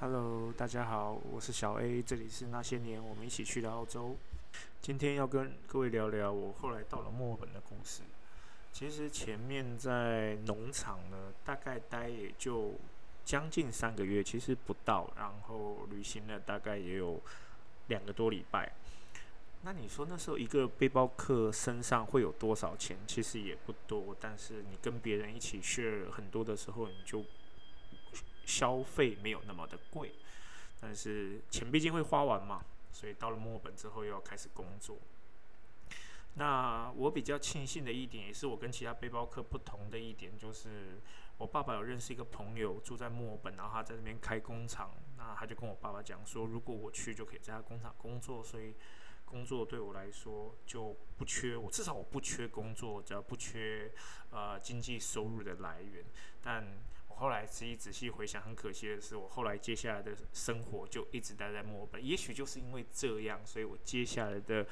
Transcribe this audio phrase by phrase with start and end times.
[0.00, 4.16] Hello，大家好，我是小 A，这里是那些年我们一起去的澳洲。
[4.80, 8.02] 今天要跟各位聊聊我后来到了墨尔本的故事。
[8.72, 12.74] 其实前面在农场呢，大概待也就
[13.24, 17.20] 将近三个月，其实不到，然后旅行了大概也有
[17.88, 18.70] 两个多礼拜。
[19.62, 22.96] 那你说那时候一个背包客身上会有多少钱？
[23.04, 27.24] 其实也不多，但是你跟别人一起 share 很多的时候，你就
[28.48, 30.12] 消费没有那么的贵。
[30.80, 34.96] 但是钱毕竟会花完嘛，所以到了墨尔本之后又要开始工作。
[36.34, 40.98] 那我比较庆幸的一点，也是我跟其他背包客不同的一点，就是
[41.36, 48.74] 我爸爸有认识一个朋友住在墨尔本，然后他在那边开工厂，那他就跟我爸爸讲说，如果我去就可以在他工厂工作，所以。
[49.30, 53.92] 工作对我来说就不缺，我至少我不缺工作，只要不缺
[54.30, 56.02] 呃经济收入的来源。
[56.42, 56.66] 但
[57.18, 62.04] 后来自己仔细回想，很可惜的是，我后来接下来的生活就一直待在墨尔本。
[62.04, 64.66] 也许就是因为这样，所以我接下来的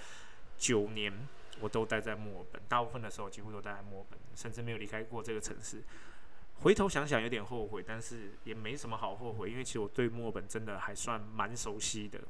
[0.56, 1.12] 九年
[1.60, 5.82] 我都待在墨尔本，大部分的时候几乎都待在墨尔本，甚至没有离开过这个城市。
[6.60, 12.20] 回头想想有点后悔，但是也没什么好后悔，因为其实我对墨尔本真的还算蛮熟悉的。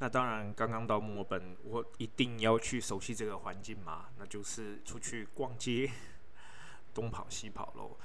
[0.00, 5.90] 那当然，刚刚到墨尔本，我一定要去熟悉这个环境嘛，那就是出去逛街，
[6.92, 7.96] 东跑西跑喽。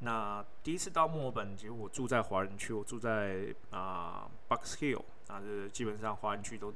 [0.00, 6.72] 那第一次到墨尔本，其实我住在华人区，我住在啊 Box Hill，啊，这基本上华人区都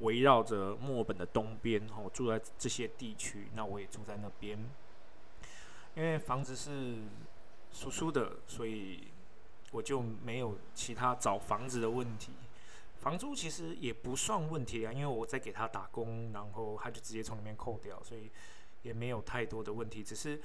[0.00, 4.58] 围绕着墨尔本的东边，我住在这些地区，那我也住在那边，
[5.94, 6.98] 因为房子是
[7.72, 9.08] 叔叔的，所以
[9.72, 12.32] 我就没有其他找房子的问题。
[12.98, 18.30] 房租其实也不算问题啊，因为我在给他打工，然后他就直接从里面扣掉，所以
[18.82, 20.02] 也没有太多的问题。
[20.02, 20.40] 只是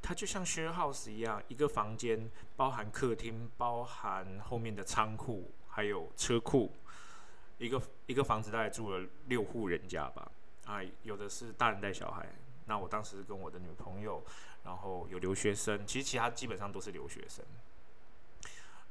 [0.00, 6.72] 它就像 share house 一样，一个房间包含客厅，包含后面的仓库，还有车库。
[7.58, 10.30] 一个一个房子大概住了六户人家吧，
[10.64, 12.24] 啊，有的是大人带小孩。
[12.66, 14.22] 那我当时跟我的女朋友，
[14.62, 17.44] 然后有留学生，其实其他基本上都是留学生。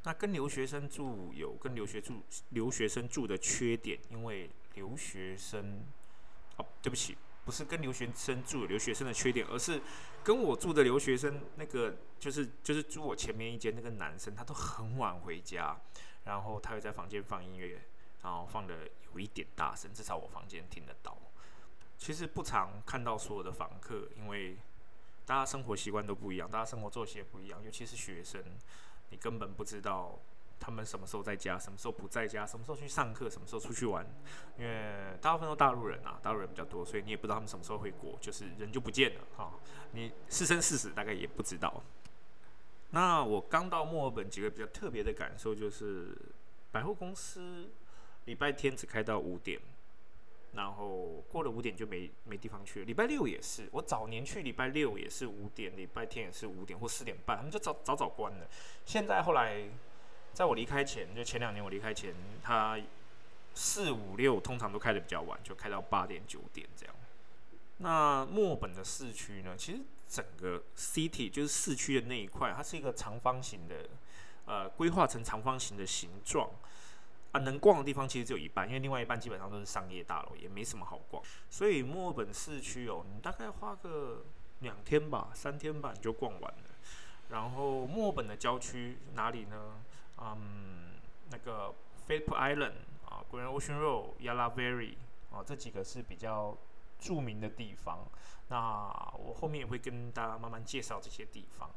[0.03, 5.81] 那跟留学生住有跟留学住留学生住的缺点，因为留学生
[6.57, 9.81] 哦，对不起，不是跟留学生住留学生的缺点，而是
[10.21, 15.79] 跟我住的留学生那个就是就是住我前面一间那个男生，他都很晚回家，
[16.25, 17.81] 然后他会在房间放音乐，
[18.21, 21.17] 然后放的有一点大声，至少我房间听得到。
[21.97, 24.57] 其实不常看到所有的房客，因为
[25.25, 28.43] 大家生活习惯都不一样，大家生活作息也不一样，尤其是学生。
[29.09, 30.19] 你根本不知道
[30.59, 34.06] 他们什么时候在家，什么时候不在家，什么时候去上课，什么时候出去玩。
[34.57, 39.53] 因为大部分都大陆人啊，大陆人比较多，所以你也不知道他们什么时候回国，就是人就不见了哈。
[39.91, 41.84] 你是生是死大概也不知道。
[42.91, 46.18] 那我刚到墨尔本，几个比较特别的感受就是，
[46.72, 47.69] 百货公司
[48.25, 49.59] 礼拜天只开到五点。
[50.53, 52.85] 然后过了五点就没没地方去了。
[52.85, 58.47] 礼拜六也是，我早年去礼拜六也是五点，礼拜天也是五点或四点半，他们就早早早关了。
[58.84, 59.69] 现在后来，
[60.37, 62.79] 在我离开前，就前两年我离开前，他
[63.55, 66.93] 四五六通常都开的比较晚，就开到八点九点这样。
[67.77, 69.55] 那墨本的市区呢？
[69.57, 73.89] 其实整个 city 就是市区的那一块，它是一个长方形的，
[74.45, 76.47] 呃，规划成长方形的形状。
[77.31, 81.23] 啊，能逛的地方其实只有一半，因为另外一半基本上都是商业大楼，也没什么好逛。
[81.49, 84.23] 所以墨尔本市区哦，你大概花个
[84.59, 86.63] 两天吧，三天吧，你就逛完了。
[87.31, 89.81] 然后墨尔本的郊区哪里呢？
[90.19, 91.00] 嗯，
[91.31, 91.73] 那个
[92.07, 92.73] Phillip Island
[93.05, 94.97] 啊，Grand Ocean Road、Yalla v e r y
[95.31, 96.57] 啊，这几个是比较
[97.00, 98.07] 著名的地方。
[98.50, 101.69] 那我后面也会跟大家慢慢介绍这些地方。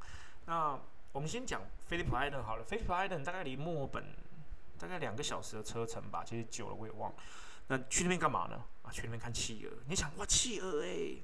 [0.47, 0.79] 那
[1.13, 4.05] 我们先讲 Phillip Island 好了，Phillip Island 大概离墨尔本。
[4.79, 7.17] 大概两个小时的车程吧，其实久了我也忘了。
[7.69, 8.65] 那去那边干嘛呢？
[8.81, 9.73] 啊，去那边看企鹅。
[9.87, 11.21] 你想哇，企鹅哎，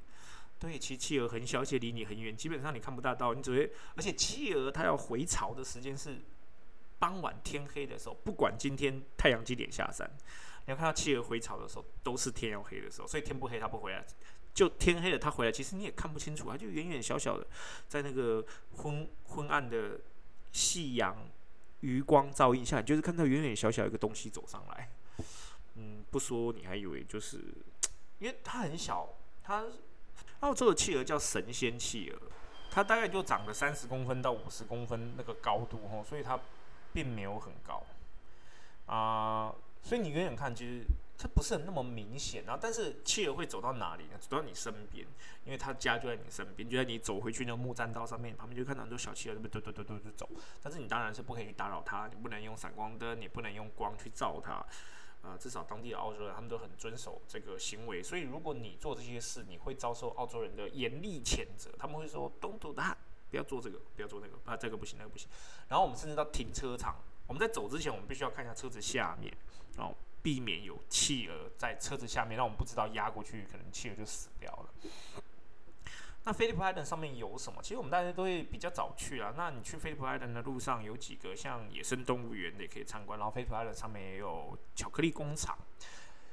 [0.58, 3.32] 对，其实企鹅很小，而且离你很远，基本上你看不大到。
[3.32, 6.18] 你只会，而且企鹅它要回巢的时间是
[6.98, 10.10] 傍晚天黑的时候，不管今天太阳几点下山，
[10.66, 14.04] 你要看到企鹅回巢的时候都是天要黑的时候，所以天不黑它不回来，
[14.54, 17.46] 就天黑了它回来，其实你也看不清楚，它就远远小小的
[17.88, 18.44] 在那个
[18.76, 20.00] 昏昏暗的
[20.52, 21.16] 夕阳。
[21.80, 24.90] 余光照映下，就是看到远远小小一个东西走上来。
[25.74, 27.38] 嗯，不说你还以为就是，
[28.18, 29.10] 因为它很小，
[29.44, 29.62] 它
[30.40, 32.18] 澳洲的企鹅叫神仙企鹅，
[32.70, 36.40] 它大概就长了三十公分到五十公分那个高度哦，所以它
[36.96, 37.82] 并没有很高
[38.86, 39.54] 啊。
[39.82, 40.84] 所以你远远看，其实
[41.18, 44.16] 它不是那么明显，然后但是企鹅会走到哪里呢？
[44.18, 45.06] 走到你身边，
[45.44, 50.26] 因为它家就在你身边，就在你走回去那个木栈道上面，旁边就看到很多小企鹅嘟嘟嘟嘟嘟走。
[50.62, 54.64] 但是你当然是不可以去打扰它，你不能用闪光灯，你不能用光去照它。
[55.22, 61.70] 啊，至少当地的澳洲人他们都很遵守这个行为，所以如果你做这些事，你会遭受澳洲人的严厉谴责。
[61.78, 62.94] 他们会说：“Don't do that，
[63.30, 65.28] 不要做这个，不要做那个，啊，这个不行，那个不行。”
[65.68, 66.96] 然后我们甚至到停车场，
[67.26, 69.32] 我们在走之前，我们必须要看一下车子下面，
[69.76, 74.70] 然后避免有企鹅在车子下面，让我们不知道压过去，可能企鹅就死掉了。
[76.24, 77.62] 那菲利普 Island 上面有什么？
[77.62, 79.32] 其实我们大家都会比较早去啊。
[79.36, 85.56] 那你去菲利普 Island 的路上有几个像野生动物园也可以参观，然后菲利普 Island 上面也有巧克力工厂。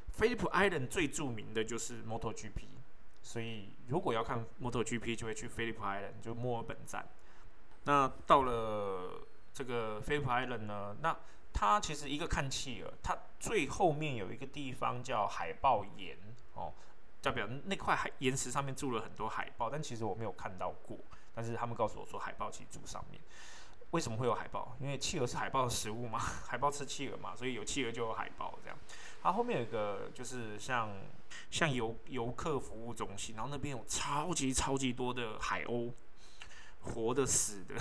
[0.09, 2.65] 菲利普 Island 最著名的就是 MotoGP，
[3.23, 7.07] 所以如果要看 MotoGP 就会去菲利普 Island，就墨尔本站。
[7.85, 9.21] 那到了
[9.51, 11.17] 这个菲利普 Island 呢，那
[11.51, 16.17] 它其实一个看企鹅，它最后面有一个地方叫海豹岩
[16.53, 16.71] 哦。
[17.21, 20.97] 代表那块海岩石上面住了很多海豹，但其实我没有看到过。
[21.33, 23.19] 但是他们告诉我说，海豹其实住上面。
[23.91, 24.75] 为什么会有海豹？
[24.81, 28.77] 因为企鹅是海豹的食物嘛， 海豹吃企鹅嘛，所以有企鹅就有海豹这样。
[29.21, 30.89] 它后面有一个就是像
[31.49, 35.91] 像游游客服务中心，然后那边有超级超级多的海鸥，
[36.81, 37.75] 活的、死的、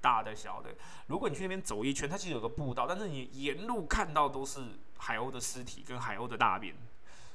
[0.00, 0.74] 大的、小的。
[1.06, 4.62] 如果你去那边走一圈，它其实有个步道，但是你沿路看到都是
[4.98, 6.74] 海鸥的尸体跟海鸥的大便。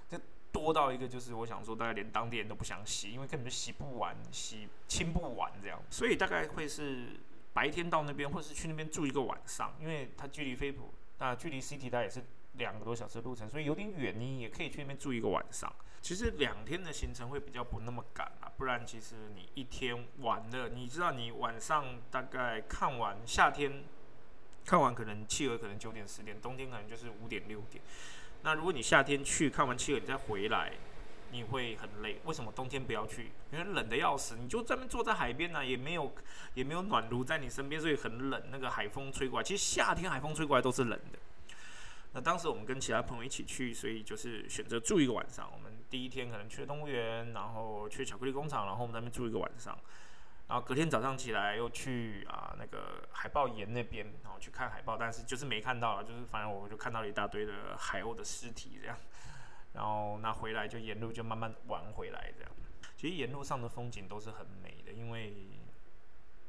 [0.10, 0.20] 这
[0.52, 5.82] 多到一个就是，我想说，大概连当地人都不想洗，因为根本就洗不完、洗清不完这样。
[5.90, 7.20] 所以大概会是
[7.54, 12.24] 白天到那边，或是去那边住一个晚上，因为它距离飞普，那距离 CT 它也是
[12.58, 15.72] 两个多小时路程，所以有点远，你也可以去那边住一个晚上。
[16.02, 23.84] 其实两天的行程会比较不那么赶啊，不然其实你一天玩的，你知道你晚上大概看完夏天
[24.66, 27.84] 看完，可能企鹅可能九点十点，冬天可能就是五点六点。
[28.44, 30.72] 那如果你夏天去看完企鹅，你再回来，
[31.32, 32.22] 你会很累。
[32.24, 33.32] 为什么冬天不要去？
[33.52, 36.14] 因为冷的要死，你就专门坐在海边呢，也没有
[36.54, 38.42] 也没有暖炉在你身边，所以很冷。
[38.52, 41.17] 那个海风吹过来，其实夏天海风吹过来都是冷的。
[42.14, 45.50] 那当时我们跟其他朋友一起去，所以就是选择住一个晚上。
[45.54, 49.78] 我们第一天可能去了动物园，然后去巧克力工厂，然后我们那边住一个晚上。
[50.48, 58.98] 然后隔天早上起来又去啊那个海豹岩那边，然后去看海豹，但是就是没看到了，就是反正我就看到了一大堆的海鸥的尸体这样。
[59.74, 62.52] 然后那回来就沿路就慢慢玩回来这样。
[62.96, 65.34] 其实沿路上的风景都是很美的，因为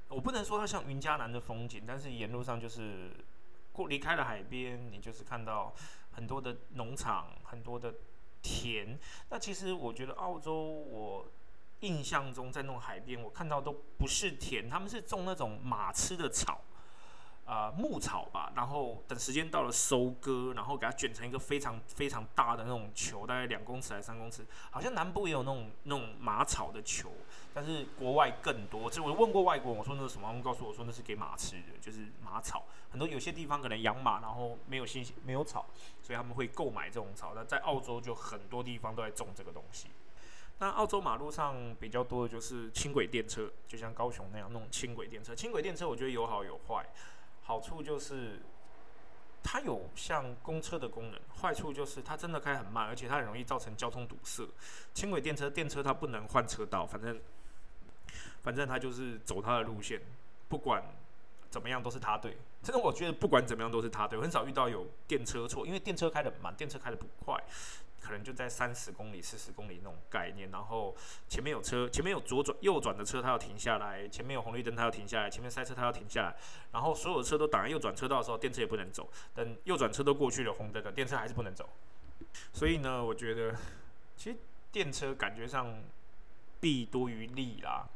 [0.08, 3.11] 我不能说它像云嘉南的风景，但是沿路上就是
[3.78, 5.72] 过离开了海边，你就是看到
[6.10, 7.94] 很多的农场，很多的
[8.42, 8.98] 田。
[9.30, 11.26] 那其实我觉得澳洲我。
[11.82, 16.60] 印象中，在那种海边，我看到都不是田，他们是种那种马吃的草，
[17.48, 18.52] 啊，牧草吧。
[18.54, 24.44] 然后等时间到了收割，然后给它卷成一个非常非常大的那种球，大概两公尺还是三公尺。
[24.70, 27.10] 好像南部也有那种那种马草的球，
[27.54, 28.90] 但是国外更多。
[28.90, 30.26] 就我问过外国人，我说那是什么？
[30.28, 32.64] 他们告诉我说那是给马吃的，就是马草。
[32.90, 35.64] 很多有些地方可能养马，然后没有新鲜没有草，
[36.02, 37.32] 所以他们会购买这种草。
[37.34, 39.88] 那在澳洲就很多地方都在种这个东西。
[40.60, 45.34] 那澳洲马路上比较多的就是轻轨电车，就像高雄那样那种轻轨电车。
[45.34, 46.84] 轻轨电车我觉得有好有坏，
[47.48, 48.42] 好处就是
[49.42, 54.46] 它有像公车的功能，坏处就是它真的开很慢，而且它很容易造成交通堵塞。
[54.92, 57.18] 轻轨电车电车它不能换车道，反正
[58.42, 59.98] 反正它就是走它的路线，
[60.46, 60.84] 不管
[61.48, 62.36] 怎么样都是它对。
[62.62, 67.42] 真的我觉得不管怎么样都是它对，很少遇到有电车错，因为电车开的慢，电车开的不快。
[68.00, 70.97] 可能就在三十公里、四十公里那种概念，然后
[71.28, 76.37] 前面有车，前面有左转、右转的车，它要停下来；前面有红绿灯，它要停下来；前面塞车，它要停下来。
[76.73, 79.11] 然后所有车都挡在右转车道的时候，电车也不能走。
[79.35, 81.69] 等右转车都过去了，红灯的电车还是不能走。
[82.52, 83.55] 所以呢，我觉得
[84.17, 84.38] 其实
[84.71, 85.83] 电车感觉上
[86.61, 87.88] 弊多于利啦。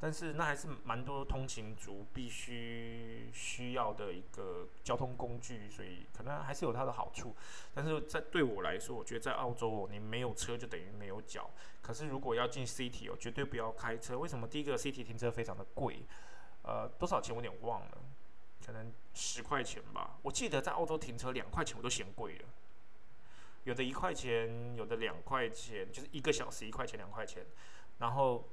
[0.00, 7.34] 但是那还是蛮多通勤族必须需要的一个交通工具，所以可能还是有它的好处。
[7.74, 11.50] 但是在对我来说，我觉得在澳洲，你没有车就等于没有脚。
[11.82, 14.16] 可是如果要进 City 哦，绝对不要开车。
[14.16, 14.46] 为什么？
[14.46, 16.04] 第一个 City 停车非常的贵，
[16.62, 17.98] 呃，多少钱我有点忘了，
[18.64, 20.16] 可能十块钱吧。
[20.22, 22.44] 我记得在澳洲停车两块钱我都嫌贵了，
[23.64, 27.44] 有的一块钱，有的两块钱，就是一个小时一块钱两块钱，
[27.98, 28.48] 然后。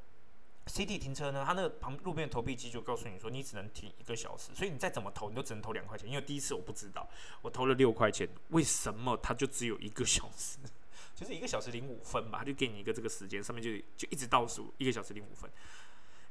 [0.67, 1.43] C D 停车呢？
[1.45, 6.10] 它那个旁路边投币机就告诉你说，你只能停一个小时，所以你再怎么投，你都只能投两块钱。
[6.10, 7.07] 因为第一次我不知道，
[7.43, 10.57] 我投了六块钱，为什么它就只有一个小时？
[11.15, 15.50] 就是一个小时零五分吧，它就给你一个这个时间，上面就就一直倒数一个小时零五分。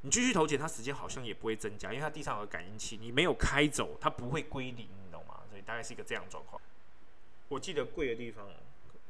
[0.02, 5.40] 你继续投钱，它时间好像也不会增加，因为它地上有个感应器，你没有开走，它不会归零，你懂吗？
[5.48, 6.60] 所以大概是一个这样状况。
[7.48, 8.46] 我记得贵的地方。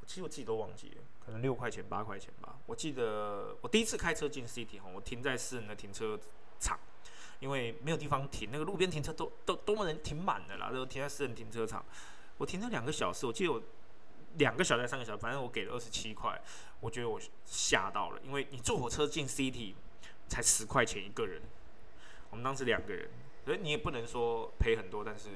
[0.07, 2.57] 其实我自己都忘记了，可能六块钱八块钱吧。
[2.67, 6.19] 我记得我第一次开车进 City 哈，我停在私人的停车
[6.61, 6.79] 场，
[7.41, 11.85] 因为没有地方停，那个路边停车都都都没人停满的啦，都停在私人停车场。
[12.39, 13.63] 我停了两个小时，我记得我
[14.37, 16.41] 两个小时还三个小时，反正我给了二十七块，
[16.81, 19.75] 我觉得我吓到了，因为你坐火车进 City
[20.29, 21.43] 才十块钱一个人，
[22.31, 23.09] 我们当时两个人，
[23.45, 25.31] 所以你也不能说赔很多，但是。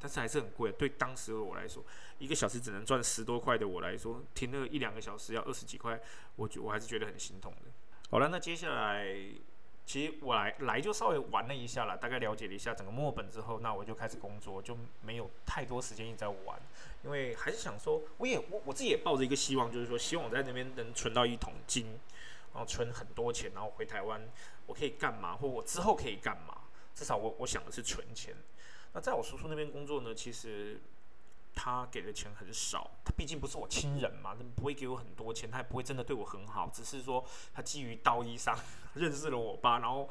[0.00, 1.84] 但是还是很贵，对当时的我来说，
[2.18, 6.00] 一个小时只能赚十多块的我来说，停那个一两个小时要二十几块，
[6.36, 7.70] 我觉我还是觉得很心痛的。
[8.10, 9.06] 好了，那接下来
[9.86, 16.60] 其实我来来就稍微玩了一下了，大概了解了一下整个墨本之后，那我就开始工作，就没有太多时间一直在玩，
[17.04, 21.86] 因为还是想说，我也我我自己也抱着一个希望，就是说希望我在那边能存到一桶金，
[22.52, 24.20] 然后存很多钱，然后回台湾
[24.66, 26.56] 我可以干嘛，或我之后可以干嘛？
[26.94, 28.34] 至少我我想的是存钱。
[28.92, 30.80] 那在我叔叔那边工作呢，其实
[31.54, 38.56] 他给的钱很少，他毕竟不是我亲人嘛，他不会给我很多钱，他也不会真的对我很好，只是说他基于道义上
[38.94, 40.08] 认识了我爸，然后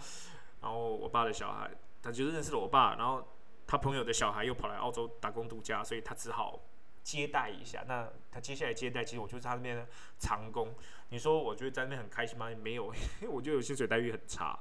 [0.62, 1.69] 然后我爸的小孩，
[2.01, 3.27] 他就是认识了我爸，然后
[3.67, 6.59] 他朋友的小孩又跑来澳洲打工度假，所以他只好
[7.03, 7.83] 接待一下。
[7.88, 10.74] 那他接下来接待，其实我就是他那边长工。
[11.09, 12.50] 你说我觉得在那边很开心吗？
[12.62, 14.59] 没有， 因为我觉得薪水待遇很差，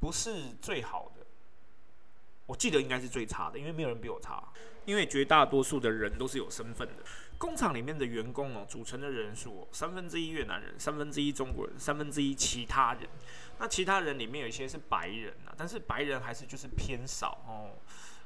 [0.00, 1.17] 不是最好的。
[2.48, 4.42] 我记得应该是最差的，因为没有人比我差。
[4.86, 7.04] 因为绝大多数的人都是有身份的。
[7.36, 13.02] 工厂里面的员工哦，组成的人数三分之一越南人，三分之一中国人，三分之一其他人。
[13.58, 17.76] 那其他人里面有一些是白人啊，但是白人还是就是偏少哦。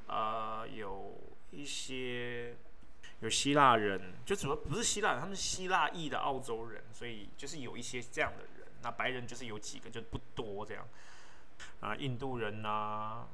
[0.07, 2.57] 呃，有一些
[3.19, 8.69] 有希腊人，就主要不是希腊人，他们是希腊裔的澳洲人，所以就是有一些这样的人。
[8.83, 10.87] 那白人就是有几个，就不多这样。
[11.81, 13.27] 啊，印度人呐。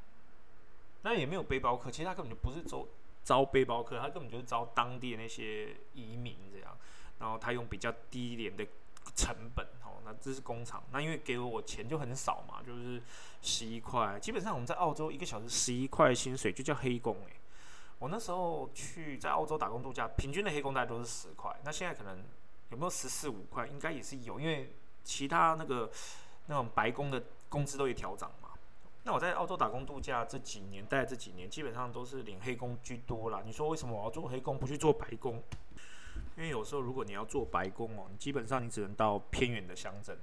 [1.09, 2.87] 那也没有背包客，其实他根本就不是招
[3.25, 6.77] 招背包客，他根本就是招当地的那些移民这样。
[7.19, 8.67] 然后他用比较低廉的
[9.17, 10.85] 成本，哦，那这是工厂。
[10.93, 13.03] 那因为给我钱就很少嘛，就是
[13.41, 14.21] 十一块。
[14.21, 17.33] 基本上我们在澳洲一个小时十一块薪水就叫黑工诶。
[17.99, 21.51] 我那时候去在澳洲打工度假，平均的黑工大概都是十块。
[21.65, 22.23] 那现在可能
[22.71, 23.67] 有没有十四五块？
[23.67, 25.91] 应该也是有，因为其他那个
[26.47, 28.31] 那种白工的工资都有调涨。
[29.09, 33.43] 那我在澳洲打工度假这几年，待这几年基本上都是领黑工居多啦。
[33.43, 35.43] 你说为什么我要做黑工，不去做白工？
[36.37, 40.19] 因为有时候如果你要做白工哦，你基本上你只能到偏远的乡镇，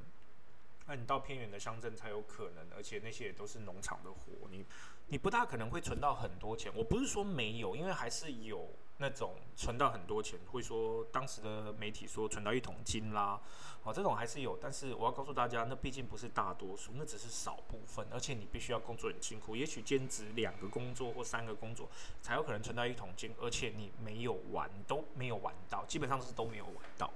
[0.85, 4.63] 那你到偏远的乡镇才有可能，而且那些也都是农场的活，你
[5.07, 6.71] 你不大可能会存到很多钱。
[6.75, 8.69] 我不是说没有，因为还是有。
[8.97, 13.41] 那种存到很多钱，会说当时的媒体说存到一桶金啦，
[13.83, 21.89] 哦，这种还是有，但是我要告诉大家，那毕竟不是大多数，那只是少部分，而且你必须要工作很辛苦，也许兼职两个工作或三个工作
[22.21, 27.11] 才有可能存到一桶金，而且你没有玩都没有玩到，基本上是都没有玩到。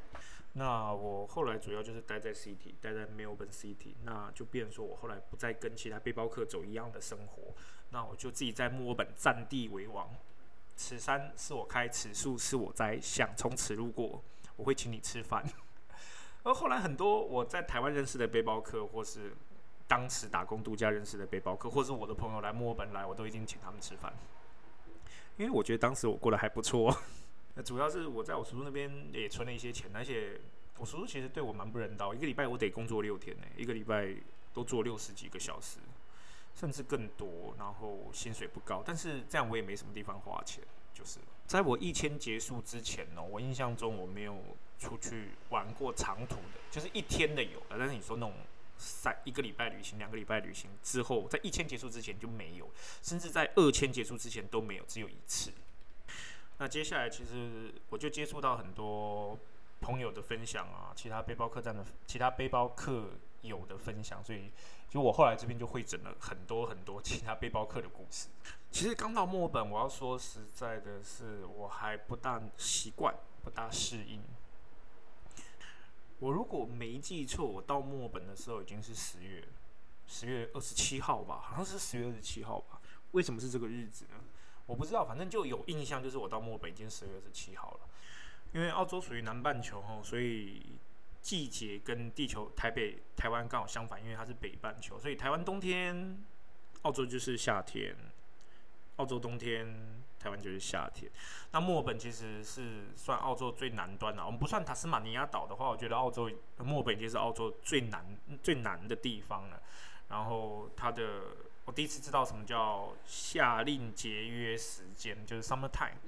[0.53, 7.53] 那我后来主要就是待在 City，待在 Melbourne City，那就变说我后来不再跟其他背包客走一样的生活，
[7.91, 10.09] 那我就自己在墨尔本占地为王。
[10.79, 12.97] 此山是我开，此树是我栽。
[13.01, 14.23] 想从此路过，
[14.55, 15.43] 我会请你吃饭。
[16.43, 19.33] 而后来很多我在台湾认识的背包客，或是
[19.89, 24.13] 当时打工度假认识的背包客，或是我的朋友来墨尔本来，我都已经请他们吃饭。
[25.35, 26.95] 因为我觉得当时我过得还不错。
[27.55, 30.39] 那 主要是我在我叔叔那边也存了一些钱，而且
[30.77, 34.15] 我叔叔其实对我蛮不人道，一个礼拜我得工作六天呢，一个礼拜
[34.53, 35.79] 都做六十几个小时。
[36.59, 40.61] 甚至更多，然后薪水不高，但是这样我也没什么地方花钱，
[40.93, 44.35] 就是在我一千结束之前呢，我印象中我没有
[44.77, 48.33] 出去玩过长途的，就是一天的有，但是你说那种
[48.77, 52.69] 三一个礼拜旅行、两个礼拜旅行之后，在一千结束之前就没有，
[53.01, 55.53] 甚至在二千结束之前都没有，只有一次。
[56.57, 59.39] 那接下来其实我就接触到很多
[59.79, 64.51] 朋友的分享啊，其他背包客栈的其他背包客有的分享，所以。
[64.89, 68.27] 就我后来这边就会整了很多很多其他背包客的故事。
[68.71, 74.19] 其实刚到墨本，我要说实在的是，我还不大习惯，不大适应。
[76.17, 79.47] 我如果没记错，我到墨本的时候已经是十月，
[80.07, 82.81] 十月二十七号吧，好像是十月二十七号吧。
[83.11, 84.15] 为什么是这个日子呢？
[84.65, 87.81] 我不知道，反正就有印象，就是我到墨本已经十月二十七号了。
[88.53, 90.79] 因为澳洲属于南半球哈，所以。
[91.29, 96.25] 季节跟地球台北、台湾刚好相反，因为它是北半球，所以台湾冬天，
[96.81, 97.93] 澳洲就是夏天；
[98.95, 101.07] 澳洲冬天，台湾就是夏天。
[101.51, 108.03] 那墨尔本其实是算澳洲最南端的，我们不算塔斯马尼亚岛的话，我觉得澳洲墨尔本就是澳洲最南
[108.41, 109.61] 最南的地方了。
[110.07, 111.21] 然后它的，
[111.65, 115.99] 我第一次知道什么叫夏令节约时间，就是 summer time。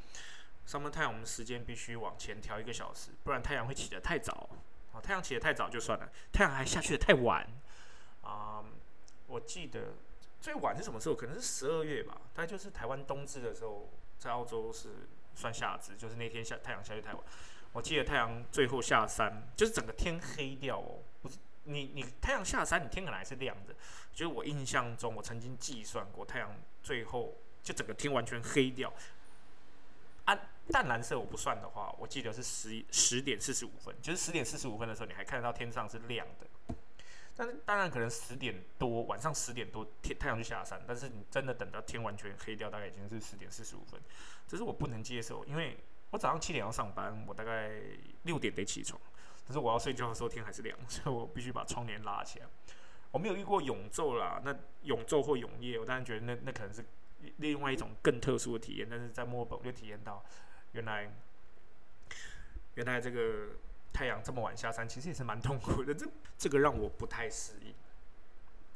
[0.65, 4.49] summer time 我们时间必须往前调一个小时，不然太阳会起得太早。
[4.93, 7.47] 啊，太阳起得太早就算了，太阳还下去的太晚。
[8.21, 8.63] 啊，
[9.27, 9.93] 我记得
[10.39, 11.15] 最晚是什么时候？
[11.15, 14.89] 可能是十二月吧，大概就是台湾冬至的时候，在澳洲是
[15.35, 17.23] 算夏至，就是那天下太阳下去太晚。
[17.73, 20.99] 我记得太阳最后下山，就是整个天黑掉哦。
[21.21, 23.73] 不是你你太阳下山，你天可能还是亮的。
[24.13, 28.93] 就是我印象中，我曾经计算过，太阳最后就整个天完全黑掉。
[30.69, 36.75] 淡蓝色我不算的话，我记得是十十点四十五分，就是十点四十五分的时候，你还看得到天上是亮的。
[37.35, 43.99] 但是当然可能十点多，晚上十点多天太阳就下山，但是你真的等到天完全黑掉，大概已经是十点四十五分，
[44.47, 45.77] 这是我不能接受，因为
[46.11, 47.71] 我早上七点要上班，我大概
[48.23, 49.01] 六点得起床，
[49.45, 52.45] 但是我要睡觉的时候天还是亮， 所以我必须把窗帘拉起来。
[53.11, 56.85] 我没有遇过永昼啦，那永昼或永夜，我当然觉得那那可能是。
[57.37, 60.25] 另外一种更特殊的体验，但是在墨尔本我就体验到，
[60.73, 61.11] 原来
[62.75, 63.55] 原来这个
[63.91, 65.93] 太阳这么晚下山，其实也是蛮痛苦的。
[65.93, 67.73] 这这个让我不太适应，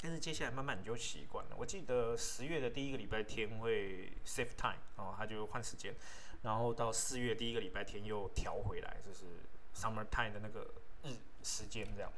[0.01, 1.55] 但是接下来慢慢你就习惯了。
[1.57, 5.95] 我记得十月的第一个礼拜天会 save time 哦，他就换时间，
[6.43, 9.25] 然后到四月第一个礼拜天又调回来，就是
[9.73, 10.73] summer time 的那个
[11.03, 12.11] 日时间这样。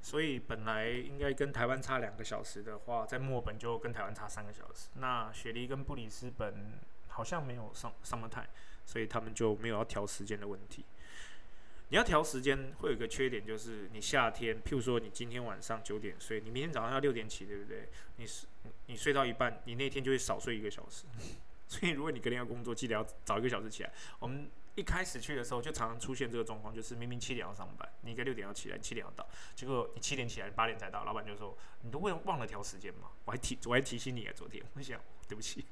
[0.00, 4.88] 所以本来应该跟台湾差两个小时的话，在墨本就跟台湾差三个小时。
[4.94, 8.48] 那雪梨跟布里斯本好像没有上 summer time，
[8.92, 10.84] 所以他们就没有要调时间的问题。
[11.88, 17.88] 你要调时间会有一个缺点，就是你夏天，譬如说你今天晚上九点睡，你明天早上要六点起，对不对？
[18.16, 18.46] 你是
[18.86, 21.04] 你睡到一半，你那天就会少睡一个小时。
[21.66, 23.92] 所以如果你隔天要工作，记得要早一个小时起来。
[24.18, 24.50] 我们。
[24.74, 33.10] 一开始去的时候就常常出现这个状况，就是明明七点要上班，你应该六点要起来，七点要到，结果你七点起来，八点才到，老板就说你都忘忘了调时间吗？
[33.26, 35.62] 我还提我还提醒你啊，昨天我想对不起。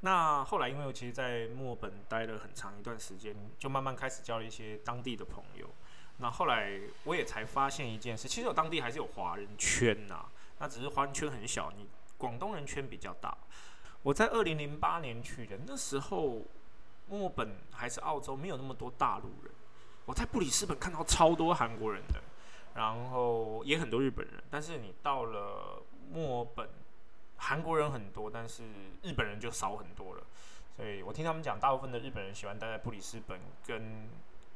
[0.00, 5.68] 那后来因为我其实，在墨尔本待了很长一段时间，就慢慢开始交了一些当地的朋友。
[6.18, 10.24] 那后来我也才发现一件事，其实我当地还是有华人圈呐，
[10.58, 13.36] 那只是华人圈很小，你广东人圈比较大。
[14.02, 16.42] 我在二零零八年去的，那时候。
[17.08, 19.52] 墨尔本还是澳洲，没有那么多大陆人。
[20.04, 22.22] 我在布里斯本看到超多韩国人的，
[22.72, 24.40] 然后也很多日本人。
[24.48, 25.82] 但是你到了
[26.12, 26.70] 墨尔本，
[27.40, 28.62] 韩国人很多，但是
[29.02, 30.22] 日本人就少很多了。
[30.76, 34.08] 所以我听他们讲，大部分的日本人喜欢待在布里斯本跟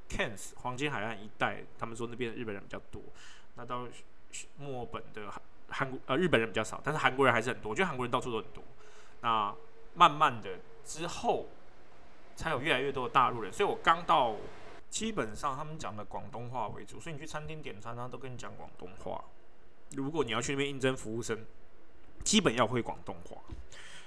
[0.08, 3.02] Cairns 黄金海岸一带，他们说那边的日本人比较多。
[3.54, 3.88] 那到
[4.58, 5.32] 墨尔本的
[5.68, 7.70] 韩国呃日本人比较少，但是韩国人还是很多。
[7.70, 8.62] 我觉得韩国人到处都很多。
[9.22, 9.54] 那
[9.94, 11.46] 慢慢的之后。
[12.36, 13.06] 才有越来越多。
[13.06, 14.34] 的大陆人，所以我刚到，
[14.90, 19.24] 基本上他们讲的广东话为主，所以你去餐厅点餐，他都跟你讲广东话。
[19.92, 21.46] 如果你要去那边应征服务生，
[22.24, 23.36] 基本要会广东话。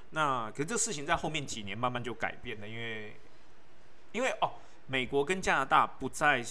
[0.10, 3.16] 那可是这事情在后面几年慢慢就改变了，因为
[4.12, 4.52] 因为哦，
[4.88, 6.44] 美国跟加拿大不再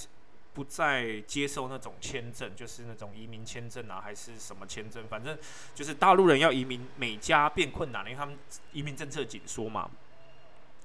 [0.55, 5.37] 不再接受那种签证，就是那种移民签证啊，还是什么签证，反正
[5.75, 8.39] 就是大陆人要移民美加变困难了，因为他们
[8.73, 9.91] 移民政策紧缩嘛。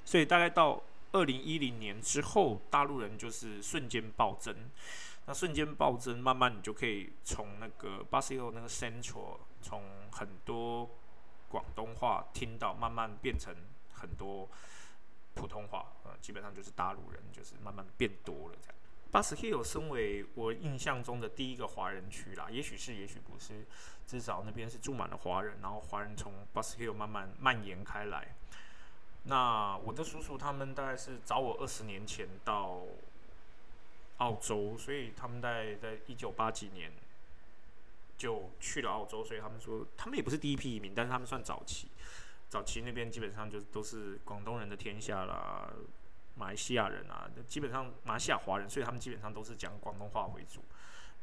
[0.04, 4.56] 所以大概到二零一零年之后，大陆人就是瞬间暴增。
[5.28, 10.90] 那瞬间暴增，慢慢你就可以从那个巴西欧那个 Central，从很多
[11.50, 13.56] 广东话听到，慢慢变成
[13.94, 14.50] 很多
[15.34, 15.94] 普通话。
[16.04, 18.76] 呃，基本上就是大陆人，就是慢慢变多了这样。
[19.12, 23.66] 巴斯 Hill 身为我印象中的第一个华人区啦，也许是，也许不是，
[24.08, 28.36] 至少那边是住满了华人，然后华人从巴斯 Hill 慢慢蔓延开来。
[29.24, 32.84] 那我的叔叔他们大概是早我二十年前到
[34.18, 36.92] 澳洲，所以他们在在一九八几年
[38.22, 41.90] 就去了澳洲，所以他们说他们也不是第一批移民，但是他们算早期。
[42.50, 45.74] 早期那边基本上就都是广东人的天下啦，
[46.36, 50.62] 马来西亚人啊，基本上马来西亚华人，所以他们基本上都是讲广东话为主。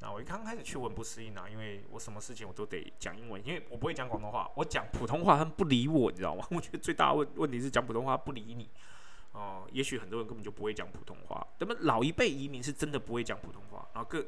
[0.00, 6.44] 那我一刚开始去，我很不适应啊，因为我什么事情我都得讲英文，因为我不会讲广东话，我讲普通话他们不理我，你知道吗？
[6.50, 8.68] 我觉得最大的问问题是讲普通话不理你。
[9.32, 14.24] 哦，也许很多人根本就不会讲普通话，那么老一辈移民是真的不会讲普通话，然后各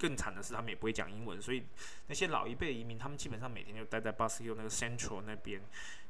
[0.00, 1.62] 更惨的是他们也不会讲英文，所以
[2.08, 5.60] 那些老一辈移民他们基本上每天就待在巴斯 l 那个 Central 那边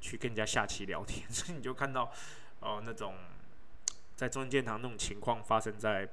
[0.01, 2.11] 去跟人家下棋聊天， 所以你就看到
[2.61, 3.17] 哦那种
[4.15, 6.09] 在中间堂那种情况发生在。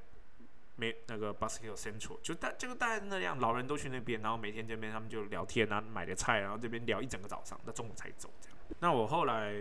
[0.80, 8.58] 没那个 Basque Central，就大就大概那样，老人都去那边，然后每天这边他们就聊天啊，买的菜，然后这边聊一整个早上，到中午才走这样。
[8.80, 9.52] 那我后来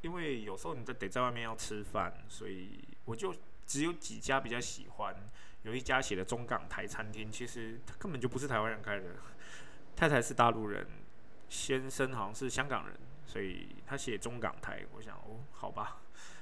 [0.00, 3.34] 因为有时候你在得在外面要吃饭，所以我就
[3.66, 5.14] 只有几家比较喜欢，
[5.62, 9.06] 有一家写的中港台餐厅，其实他根本就不是台湾人开的，
[9.94, 10.86] 太太是大陆人，
[11.48, 12.96] 先生好像是香港人，
[13.26, 15.98] 所以他写中港台，我想哦，好吧。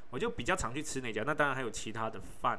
[0.09, 1.23] 我就比较常去吃那家。
[1.25, 2.59] 那当然还有其他的饭，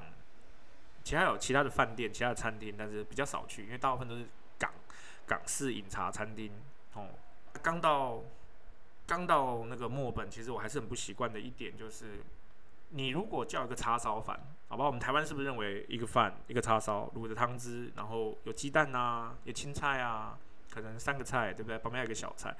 [1.04, 4.26] 其他有其他的饭店、其他的餐厅，但是比较少去，因为大部分都是
[4.60, 4.71] 港
[5.26, 6.52] 港式饮茶餐厅。
[6.93, 7.10] 哦，
[7.62, 8.21] 刚到
[9.08, 12.19] 刚到那个墨本，其实我还是很不习惯的一点就是。
[12.94, 14.86] 你如果叫一个叉烧饭，好吧？
[14.86, 20.38] 我们台湾是不是认为一个饭一个叉烧，卤的汤汁，然后有鸡蛋啊，有青菜啊，
[20.70, 21.78] 可能三个菜，对不对？
[21.78, 22.56] 旁边还有一个小菜，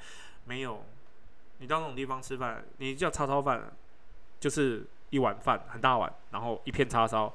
[0.46, 0.84] 没有。
[1.60, 3.72] 你到那种地方吃饭，你叫叉烧饭，
[4.40, 7.34] 就是一碗饭很大碗，然后一片叉烧，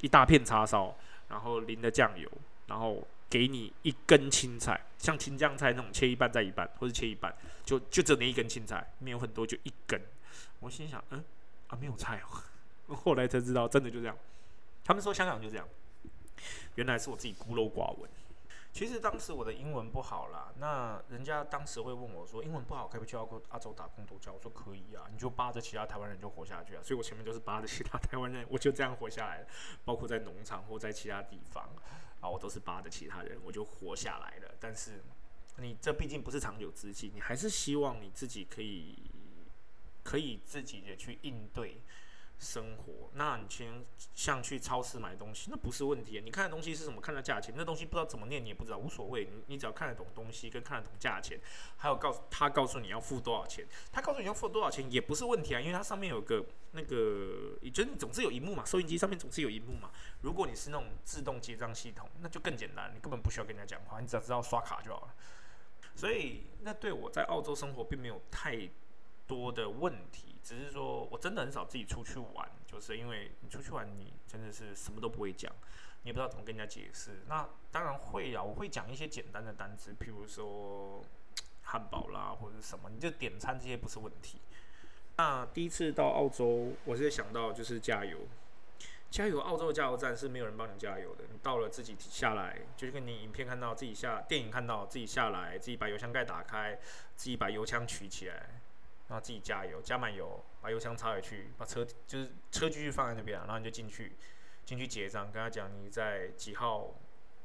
[0.00, 0.94] 一大片叉烧，
[1.28, 2.30] 然后淋的酱油，
[2.66, 10.00] 然后给你一根青菜，像青酱菜那种切一半再一半，或者切一半，就就只那一根青菜，没有很多，就一根。
[10.60, 11.24] 我心想，嗯。
[11.68, 12.94] 啊，没有菜哦！
[12.94, 14.16] 后来才知道，真的就这样。
[14.84, 15.66] 他们说香港就这样，
[16.76, 18.08] 原来是我自己孤陋寡闻。
[18.72, 29.46] 其实当时我的英文不好啦，那人家当时会问我说：“英文不好，可不可以去澳澳洲打工度假？”我说：“可以啊，你就扒着其他台湾人就活下去啊。”所以我前面就是扒着其他台湾人，我就这样活下来了
[29.86, 31.64] 包括在农场或在其他地方
[32.20, 34.54] 啊，我都是扒着其他人，我就活下来了。
[34.60, 35.02] 但是
[35.56, 39.10] 你这毕竟不是长久之计，你还是希望你自己可以。
[40.06, 41.82] 可以自己的去应对
[42.38, 43.10] 生活。
[43.14, 46.22] 那你先像去超市买东西，那不是问题。
[46.24, 47.00] 你看的东西是什么？
[47.00, 49.24] 看的价钱，那东西不知道怎么念，你也不知道，无所谓。
[49.24, 51.40] 你你只要看得懂东西，跟看得懂价钱，
[51.76, 59.90] 还有告诉他告诉你要付多少钱，他告诉你要付多少钱也不是问题啊，因为它上面有个那个，就是你总是有荧幕嘛，收音机上面总是有荧幕嘛。
[60.20, 65.14] 如果你是那种自动结账系统，那就更简单，你根本不需要跟人家讲话，你只要知道刷卡就好了。
[65.94, 68.68] 所以那对我在澳洲生活并没有太。
[69.26, 75.52] 多的问题，只是说我真的很少自己出去玩，就是因为你出去玩，你真的是什么都不会讲，
[76.02, 77.22] 你也不知道怎么跟人家解释。
[77.28, 81.02] 那当然会啊，我会讲一些简单的单词，譬如说
[81.62, 84.40] 汉堡啦或者什么，你就点餐这些不是问题。
[85.16, 88.18] 那第一次到澳洲，我是想到就是加油，
[89.10, 89.40] 加油！
[89.40, 96.78] 澳洲的加油站是没有人帮你加油的，你到了自己下来，就是跟你影片看到自己下，电影看到自己下来，自己把油箱盖打开，
[97.14, 98.60] 自己把油枪取起来。
[99.08, 104.16] 然后自己加油，加满油，把油箱插回去，把车就是车继续放在那边，然后你就进去，
[104.64, 106.94] 进去结账，跟他讲你在几号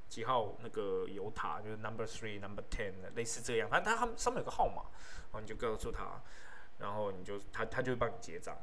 [0.09, 4.83] 几号那个油塔，就是 number three number ten 的，类似这样，反正他他上面有个号码，
[5.31, 6.21] 然后你就告诉他，
[6.79, 8.57] 然后你就他他就会帮你结账。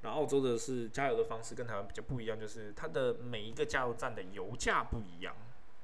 [0.00, 5.36] 然后澳洲的是加油的方式跟台湾比较不一样，就是它的每一个加油站的油价不一样，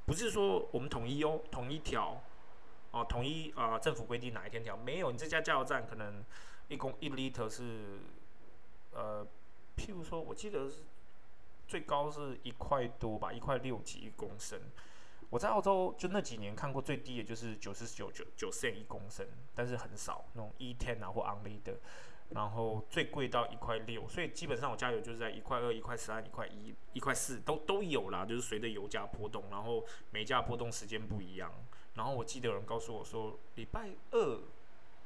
[0.06, 2.20] 不是说我们统一哦，统一调。
[3.04, 4.76] 统一啊，政府规定哪一天调？
[4.76, 6.24] 没有，你这家加油站可能
[6.68, 7.98] 一公一 liter 是，
[8.92, 9.26] 呃，
[9.76, 10.84] 譬如说，我记得是
[11.66, 14.61] 最高是一块多吧，一块六几一公升。
[15.30, 21.74] 我在澳洲就那几年看过最低的就是九十九九九 cent 一公升，但是很少那种 e ten 啊或 only 的，
[22.30, 31.52] 然后最贵到一块六，所以基本上我加油就是在一块二、一块三、一块一、一块四都都有啦，就是随着油价波动，然后每家波动时间不一样。
[31.98, 34.40] 然后我记得有人告诉我说礼拜二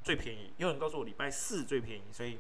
[0.05, 2.39] 最便宜，有人告诉我礼拜四最便宜，所以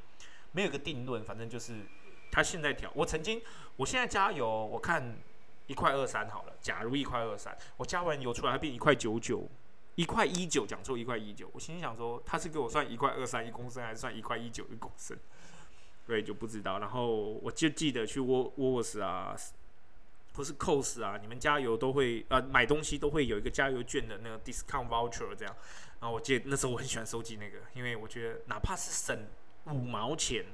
[0.52, 1.86] 没有个定论，反正就是
[2.30, 2.92] 他现在调。
[2.94, 3.40] 我曾经，
[3.76, 5.16] 我现在加油，我看
[5.68, 9.48] 一块二三好了，假如一块二三，我加完油出来，它变一块九九，
[9.94, 11.48] 一块一九，讲错一块一九。
[11.54, 15.16] 我心想说，他是给我算一块二三一公升，还是算一块一九一公升？
[16.06, 16.78] 对，就不知道。
[16.78, 19.34] 然后我就记得去沃沃沃斯啊。
[20.32, 25.54] 不是 cos 啊，你们加油都会呃买东西都会有一个加油券的那个 discount voucher 这样，
[26.00, 29.26] 然后我记得那时候我很喜欢收集那个，因为我觉得哪怕是省
[29.66, 30.44] 五毛钱，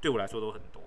[0.00, 0.82] 对我来说都很多。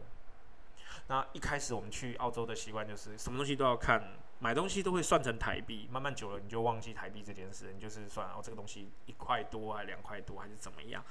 [1.07, 11.03] 那一开始我们去澳洲的习惯就是什么东西都要看，买东西都会算成台币，慢慢久了你就忘记台币这件事，你就是算哦这个东西一块多还两块多还是怎么样，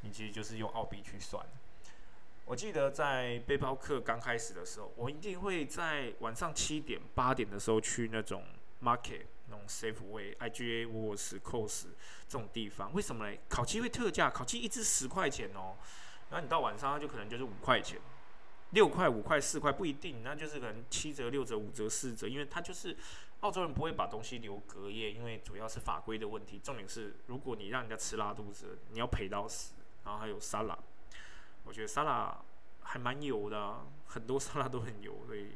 [0.00, 1.44] 你其实就是用澳币去算。
[2.48, 8.42] 我记得在背包客刚开始的时候，我一定会在晚上七点、八点的时候去那种
[8.82, 11.88] market、那种 Safeway、IGA、walls cos
[12.26, 12.90] 这种地方。
[12.94, 13.38] 为什么嘞？
[13.50, 15.76] 烤鸡会特价，烤鸡一只十块钱哦。
[16.30, 18.00] 然后你到晚上就可能就是五块钱、
[18.70, 22.26] 六块、五块、四块不一定，那就是可能七折、六折、五折、四折。
[22.26, 22.96] 因为它就是
[23.40, 26.58] 澳洲人不会把东西留隔夜，因为主要是法规的问题。
[26.64, 29.74] 重点是如果你让人家吃拉肚子，你要赔到死。
[30.04, 30.78] 然后还有沙拉。
[31.68, 32.34] 我觉得沙拉
[32.80, 33.76] 还蛮油的，
[34.06, 35.48] 很多沙拉都很油，所以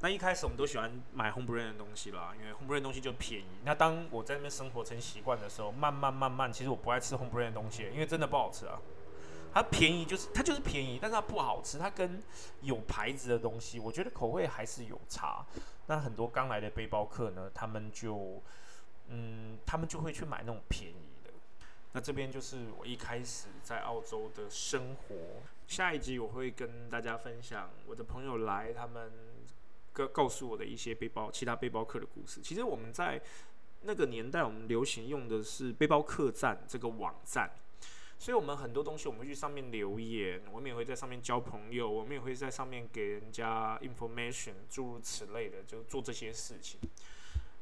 [0.00, 3.46] 那一开始我们都喜欢买 home brand 的东西啦，因为 home brand 东西就便宜。
[3.66, 8.80] 那当我在那边生活成习惯的时候，慢慢慢慢，其实我不爱吃 home brand 的东西，因为真的不好吃啊。
[9.52, 11.76] 它便宜就是它就是便宜，但是它不好吃。
[11.76, 12.22] 它跟
[12.62, 15.44] 有牌子的东西，我觉得口味还是有差。
[15.86, 18.42] 那很多刚来的背包客呢，他们就
[19.08, 21.09] 嗯，他们就会去买那种便宜。
[21.92, 25.16] 那这边就是我一开始在澳洲的生活。
[25.66, 29.12] 下一集我会跟大家分享我的朋友来他们
[29.92, 32.40] 告告诉我的一些背包其他背包客的故事。
[32.42, 33.20] 其实我们在
[33.82, 37.50] 那个年代，我们流行用的是背包客栈这个网站。
[38.18, 46.78] 所以，我们很多东西，我们会去上面留言，我们也会在上面交朋友，我们也会在上面给人家 information，诸如此类的，就做这些事情。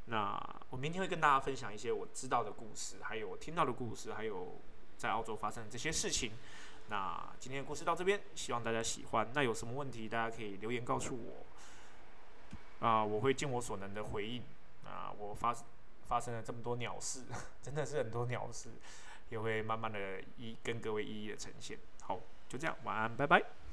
[0.08, 0.38] 那
[0.70, 4.56] 我明天会跟大家分享一些我知道的故事，还有我听到的故事，还有
[4.96, 6.32] 在澳洲发生的这些事情。
[6.88, 9.28] 那今天的故事到这边，希望大家喜欢。
[9.34, 14.42] 那有什么问题，大家可以留言告诉我，啊，我会尽我所能的回应。
[14.84, 15.54] 啊，我发
[16.06, 17.24] 发生了这么多鸟事，
[17.62, 18.70] 真的是很多鸟事。
[19.30, 21.78] 也会慢慢的一跟各位一一的呈现。
[22.00, 22.18] 好，
[22.48, 23.67] 就这样，晚安，拜拜。